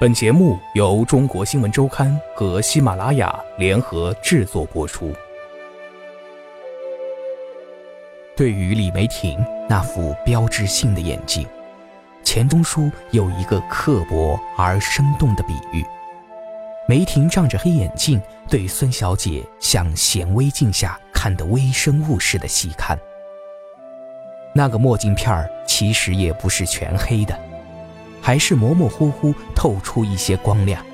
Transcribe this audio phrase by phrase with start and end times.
[0.00, 5.12] 本节目由中国新闻周刊和喜马拉雅联合制作播出。
[8.36, 11.44] 对于李梅婷那副标志性的眼镜，
[12.22, 15.84] 钱钟书有一个刻薄而生动的比喻：
[16.86, 22.96] 梅婷仗着黑眼镜，对孙小姐像显微镜下看的微生物似的细看。
[24.54, 27.36] 那个墨镜片儿其实也不是全黑的。
[28.20, 30.84] 还是模模糊糊透出一些光亮，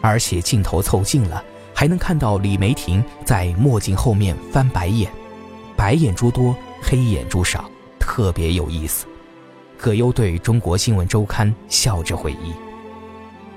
[0.00, 1.42] 而且镜头凑近了，
[1.74, 5.10] 还能看到李梅婷在墨镜后面翻白眼，
[5.76, 9.06] 白眼珠多，黑眼珠少，特别有意思。
[9.78, 12.52] 葛优对中国新闻周刊笑着回忆：“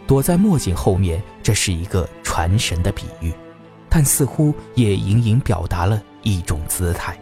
[0.07, 3.33] 躲在墨镜后面，这是一个传神的比喻，
[3.89, 7.19] 但似乎也隐隐表达了一种姿态，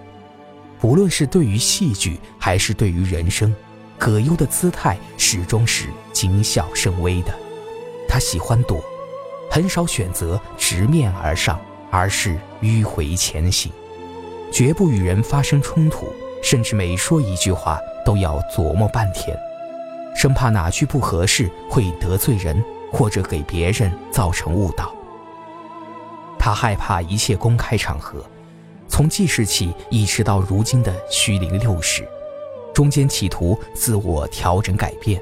[0.79, 3.51] 不论是对于戏剧，还是对于人生。”
[4.01, 7.31] 葛优的姿态始终是谨小慎微的，
[8.09, 8.83] 他喜欢躲，
[9.47, 13.71] 很少选择直面而上，而是迂回前行，
[14.51, 19.37] 绝不与人发生冲突，甚至每说一句话都要琢磨半天，
[20.15, 22.59] 生怕哪句不合适会得罪人，
[22.91, 24.91] 或者给别人造成误导。
[26.39, 28.25] 他害怕一切公开场合，
[28.87, 32.03] 从记事起一直到如今的虚龄六十。
[32.73, 35.21] 中间企图自我调整改变，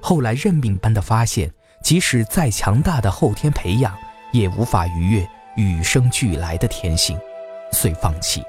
[0.00, 1.50] 后来认命般的发现，
[1.82, 3.92] 即使再强大的后天培养，
[4.32, 7.18] 也无法逾越与生俱来的天性，
[7.72, 8.40] 遂放弃，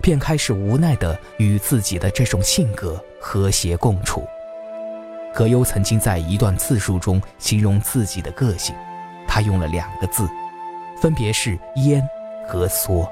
[0.00, 4.26] 便开始无奈地与自己的这种性格和谐共处。
[5.34, 8.74] 葛优曾经在一段自述中形容自己的个性，
[9.28, 10.26] 他用了两个字，
[10.98, 12.02] 分别是“烟”
[12.48, 13.06] 和“缩”。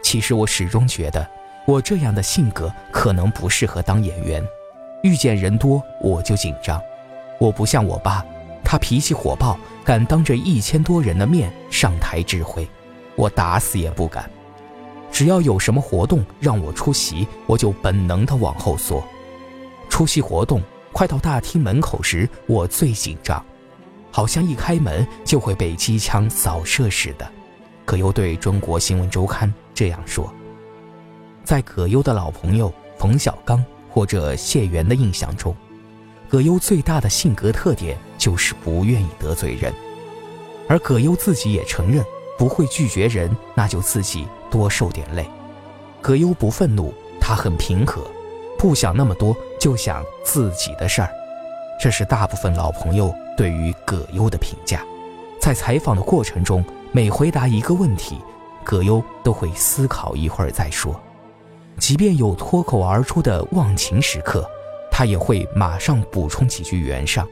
[0.00, 1.28] 其实我始终觉得。
[1.64, 4.44] 我这样的性格可能不适合当演员，
[5.02, 6.80] 遇见人多我就紧张。
[7.38, 8.24] 我不像我爸，
[8.64, 12.68] 他脾气火爆，敢当着一千多人的面上台指挥，
[13.16, 14.28] 我打死也不敢。
[15.10, 19.02] 只要有什么活动让我出席，我就本能的往后缩。
[19.88, 23.44] 出席活动快到大厅门口时，我最紧张，
[24.10, 27.30] 好像一开门就会被机枪扫射似的。
[27.84, 30.32] 可又对中国新闻周刊这样说。
[31.44, 35.54] 在葛优的老朋友冯小刚或者谢元的印象中，
[36.28, 39.72] 葛优最大的性格特点就是不愿意得罪人，
[40.68, 42.04] 而葛优自己也承认
[42.38, 45.26] 不会拒绝人，那就自己多受点累。
[46.00, 48.02] 葛优不愤怒，他很平和，
[48.58, 51.10] 不想那么多，就想自己的事儿。
[51.80, 54.82] 这是大部分老朋友对于葛优的评价。
[55.40, 58.18] 在采访的过程中，每回答一个问题，
[58.64, 60.98] 葛优都会思考一会儿再说。
[61.78, 64.48] 即便有脱口而出的忘情时刻，
[64.90, 67.26] 他也会马上补充几句圆上。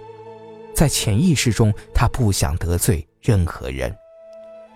[0.75, 3.95] 在潜意识中，他不想得罪任何人，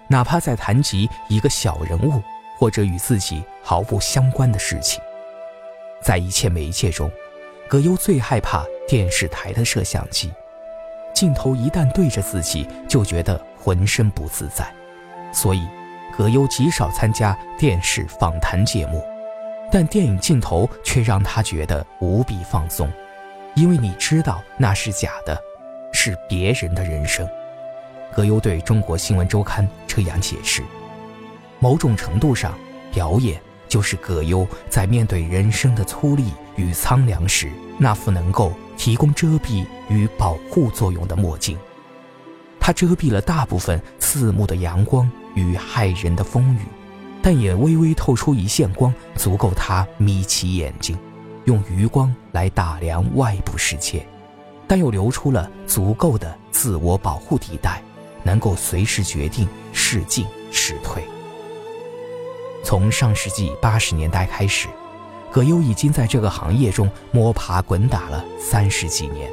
[0.08, 2.22] 哪怕在谈及一个小人物
[2.58, 5.00] 或者与自己毫不相关的事情。
[6.02, 7.10] 在一切媒介中，
[7.68, 10.30] 葛优最害怕电视台的摄像机，
[11.14, 14.70] 镜头一旦对着自己，就觉得浑身不自在。
[15.32, 15.66] 所以，
[16.16, 19.02] 葛优极少参加电视访谈节目。
[19.70, 22.90] 但电影镜头却让他觉得无比放松，
[23.54, 25.36] 因为你知道那是假的，
[25.92, 27.28] 是别人的人生。
[28.14, 30.62] 葛优对中国新闻周刊这样解释：
[31.58, 32.56] 某种程度上，
[32.92, 41.58] 表演就是葛优在面对人生的粗粝与苍凉时，那副能够提供遮蔽与保护作用的墨镜。
[42.60, 46.60] 它遮蔽了大部分刺目的阳光与骇人的风雨。
[47.26, 50.94] 但也微微透出一线光，足够他眯起眼睛，
[51.46, 54.06] 用余光来打量外部世界，
[54.68, 57.80] 但又留出了足够的自我保护地带，
[58.22, 61.02] 能够随时决定是进是退。
[62.62, 64.68] 从上世纪八十年代开始，
[65.32, 69.30] 葛优已经在这个行业中摸爬滚打了三十几年，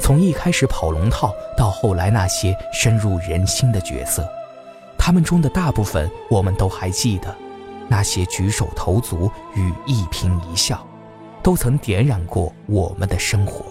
[0.00, 4.28] 从一开始跑龙套，到后来那些深入人心的角色。
[5.06, 7.36] 他们中的大部分，我们都还记得，
[7.88, 10.82] 那些举手投足与一颦一笑，
[11.42, 13.66] 都曾点染过我们的生活。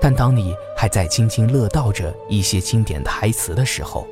[0.00, 4.06] 但当你还在津津乐道着一些经典台词的时候，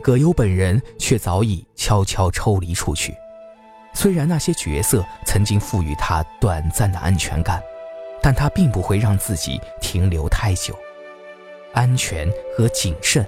[0.00, 3.12] 葛优本人却早已悄悄抽离出去。
[3.94, 7.60] 虽然那些角色曾经赋予他短暂的安全感，
[8.22, 10.72] 但他并不会让自己停留太久。
[11.72, 13.26] 安全和谨慎。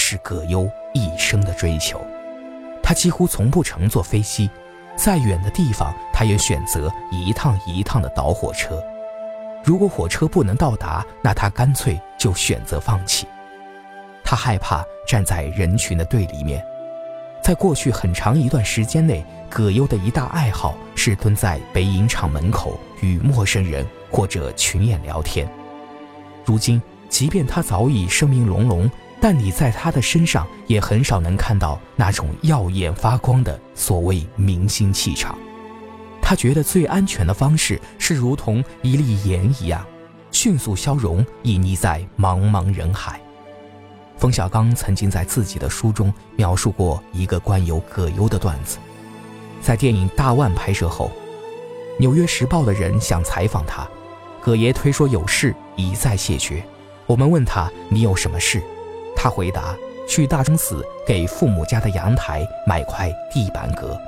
[0.00, 2.00] 是葛优一生的追求，
[2.82, 4.50] 他几乎从不乘坐飞机，
[4.96, 8.82] 再远的地方他也选择一趟一趟的倒火车。
[9.64, 13.26] 如果火车不能到达，那他干脆就选择放弃。
[14.24, 16.64] 他害怕站在人群的对立面。
[17.42, 25.48] 在过去很长一段时间内，葛优的一大爱好是蹲在北影厂门口与陌生人或者群演聊天。
[26.44, 28.90] 如今，即便他早已声名隆隆，
[29.20, 35.36] 但你在他的身上也很少能看到那种耀眼发光的所谓明星气场。
[36.22, 39.84] 他觉得最安全的方式是如同一粒盐一样，
[40.30, 43.20] 迅速消融，隐匿在茫茫人海。
[44.18, 48.78] 冯小刚曾经在自己的书中描述过一个关于葛优的段子：
[49.62, 51.10] 在电影《大腕》拍摄后，
[52.00, 53.88] 《纽约时报》的人想采访他，
[54.40, 56.62] 葛爷推说有事，一再谢绝。
[57.06, 58.62] 我们问他：“你有什么事？”
[59.20, 59.76] 他回答
[60.08, 64.00] ：“去大钟寺给父母家的阳台买块地板革。”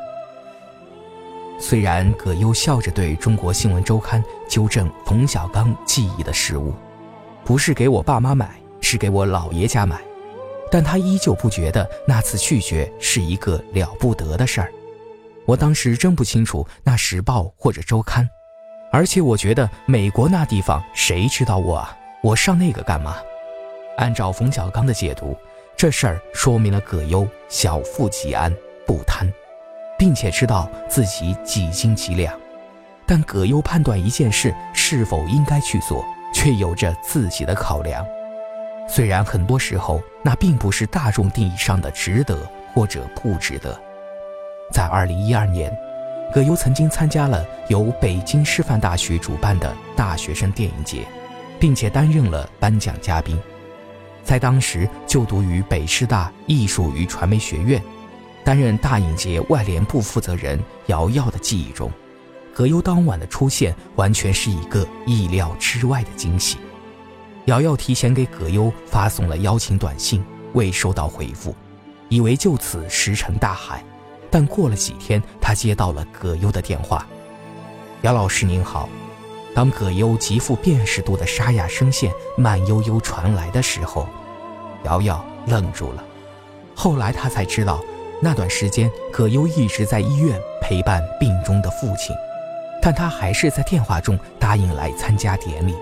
[1.58, 6.72] 虽然葛优笑着对中国新闻周刊纠正冯小刚记忆的失误
[7.44, 10.00] ：“不是给我爸妈买。”是给我姥爷家买，
[10.70, 14.72] 但他依旧不觉得那次拒绝是一个了不得的事儿。
[15.44, 18.28] 我当时真不清楚那时报或者周刊，
[18.90, 21.94] 而且我觉得美国那地方谁知道我啊？
[22.22, 23.16] 我上那个干嘛？
[24.00, 25.36] 按照冯小刚的解读，
[25.76, 28.50] 这事儿说明了葛优小富即安，
[28.86, 29.30] 不贪，
[29.98, 32.34] 并且知道自己几斤几两。
[33.06, 36.02] 但葛优判断一件事是否应该去做，
[36.32, 38.02] 却有着自己的考量。
[38.88, 43.78] 虽然很多时候那并不是大众定义上的值得或者不值得，
[44.72, 45.70] 在二零一二年，
[46.32, 51.06] 葛优曾经参加了由北京师范大学主办的大学生电影节，
[51.58, 53.38] 并且担任了颁奖嘉宾。
[54.30, 57.82] 在当时就读于北师大艺术与传媒学院，
[58.44, 60.56] 担任大影节外联部负责人
[60.86, 61.90] 姚耀的记忆中，
[62.54, 66.58] 葛优当晚的出现完全是一个意料之外的惊喜。
[67.46, 70.22] 瑶瑶提前给葛优发送了邀请短信，
[70.52, 71.52] 未收到回复，
[72.08, 73.84] 以为就此石沉大海。
[74.30, 77.04] 但过了几天，他接到了葛优的电话
[78.02, 78.88] ：“姚老师您好。”
[79.56, 84.08] 当葛优极富辨识度的沙哑声线慢悠悠传来的时候，
[84.84, 86.04] 瑶瑶愣住了。
[86.74, 87.80] 后来她才知道，
[88.20, 92.14] 那段时间葛优一直在医院陪伴病中的父亲，
[92.82, 95.74] 但他还是在电话中答应来参加典礼。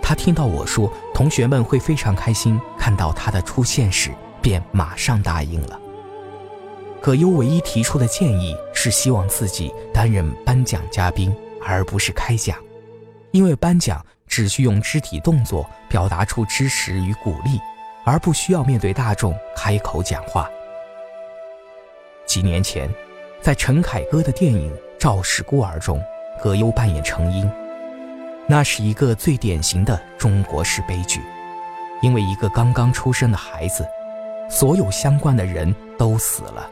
[0.00, 5.78] 他听到我说同学们会非常开心看到他的出现时，便马上答应了。
[7.00, 12.56] 葛优唯一提出的建议是希望自己担任颁奖嘉宾，而不是开讲，
[13.30, 17.58] 因为颁奖只需用肢体动作表达出支持与鼓励，
[18.04, 20.50] 而不需要面对大众开口讲话。
[22.26, 22.88] 几年前，
[23.40, 26.02] 在陈凯歌的电影《赵氏孤儿》中，
[26.42, 27.50] 葛优扮演程英。
[28.46, 31.20] 那是一个最典型的中国式悲剧，
[32.02, 33.86] 因为一个刚刚出生的孩子，
[34.50, 36.68] 所有相关的人都死了，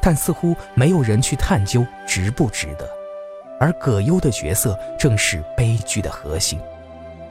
[0.00, 2.88] 但似乎没有人去探究值不值得。
[3.58, 6.60] 而葛优的角色正是悲剧的核心，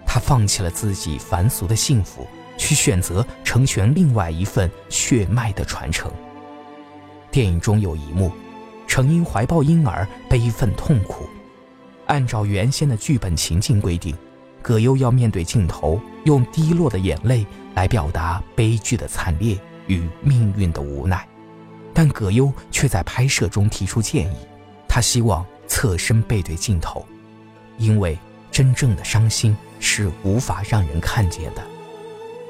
[0.05, 2.27] 他放弃了自己凡俗的幸福，
[2.57, 6.11] 去选择成全另外一份血脉的传承。
[7.31, 8.31] 电影中有一幕，
[8.87, 11.27] 程英怀抱婴儿，悲愤痛苦。
[12.05, 14.15] 按照原先的剧本情境规定，
[14.61, 21.27] 葛优要面对镜头，用滴落的眼泪来表达悲剧的惨烈与命运的无奈。
[21.93, 24.37] 但葛优却在拍摄中提出建议，
[24.87, 27.05] 他希望侧身背对镜头，
[27.77, 28.17] 因为
[28.51, 31.63] 真正的伤心是无法让人看见的。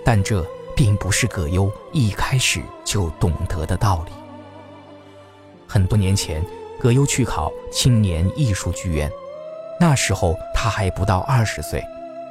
[0.06, 0.46] 但这
[0.76, 4.12] 并不是葛优一开始就懂得的道理。
[5.68, 6.44] 很多年前，
[6.80, 9.12] 葛优去考青年艺术剧院。
[9.80, 11.84] 那时候他还不到二十岁，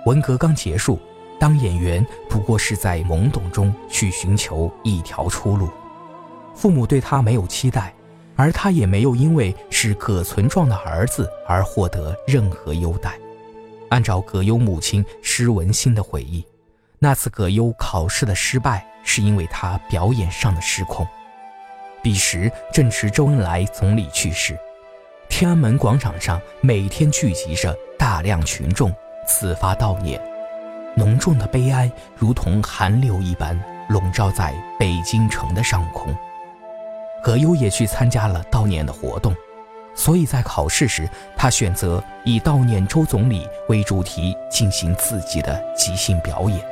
[0.06, 0.98] 文革刚结束，
[1.40, 5.68] 当演员不过是在懵懂中去寻求一条出路。
[6.54, 7.92] 父母对他没有期待，
[8.36, 13.18] 而他也没有因为是葛存壮的儿子而获得任何优待。
[13.88, 16.44] 按照葛优母亲施文馨的回忆，
[17.04, 21.04] 那次葛优考试的失败是因为他表演上的失控。
[22.00, 24.56] 彼时正值周恩来总理去世。
[25.28, 28.94] 天安门广场上每天聚集着大量群众，
[29.26, 30.22] 自发悼念，
[30.94, 36.16] 浓重的悲哀如同寒流一般笼罩在北京城的上空。
[37.20, 39.34] 葛优也去参加了悼念的活动，
[39.92, 46.64] 所以在考试时，他选择以悼念周总理为主题进行自己的即兴表演，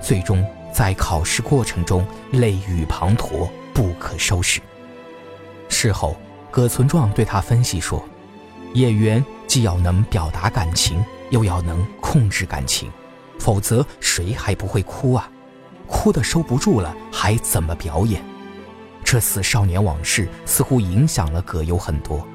[0.00, 4.60] 最终在考试过程中泪雨滂沱，不可收拾。
[5.68, 6.16] 事后。
[6.52, 8.04] 葛存壮对他分析说
[8.74, 12.90] ：“演员既要能表达感情，又要能控制感情，
[13.38, 15.30] 否则谁还不会哭啊？
[15.86, 18.20] 哭的收不住了，还怎么表演？
[19.04, 22.26] 这次少年往事似乎影响了葛优很多。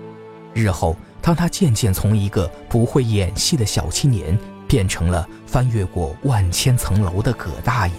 [0.53, 7.93] 日后，当他渐渐从一个不会演戏的小青年，变成了翻越过万千层楼的葛大爷，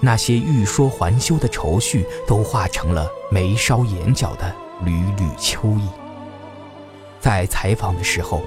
[0.00, 5.88] 那些欲说还休的愁绪，都化成了眉梢眼角的缕缕秋意。
[7.20, 8.42] 在采访的时候，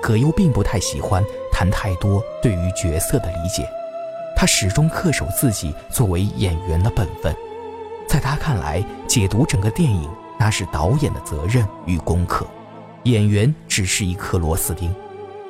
[0.00, 3.68] 葛优并不太喜欢谈太多对于角色的理解。
[4.36, 7.34] 他始终恪守自己作为演员的本分，
[8.08, 12.46] 在他看来，解读整个电影那是导演的责任与功课，
[13.02, 14.94] 演员只是一颗螺丝钉，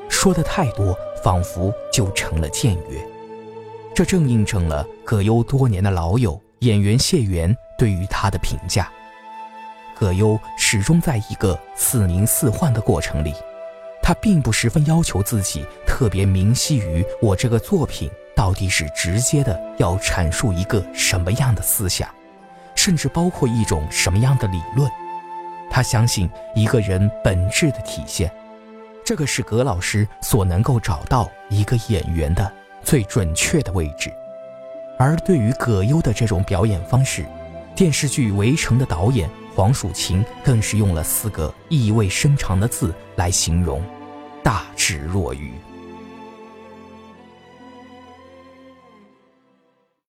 [0.09, 3.01] 说的太多，仿佛就成了僭越。
[3.95, 8.91] 这正印证了葛优多年的老友演员谢元对于他的评价：
[9.99, 13.35] 葛优始终在一个似明似幻的过程里，
[14.03, 18.11] 他并不十分要求自己特别明晰于我这个作品。
[18.37, 22.09] 到底是直接的要阐述一个什么样的思想，
[22.75, 24.91] 甚至包括一种什么样的理论？
[25.71, 28.33] 他相信一个人本质的体现，
[29.11, 34.09] 这个是葛老师所能够找到一个演员的最准确的位置。
[34.97, 37.27] 而对于葛优的这种表演方式，
[37.75, 43.83] 电视剧《围城》的导演黄蜀芹更是用了四个意味深长的字来形容：
[44.45, 45.55] 大智若愚。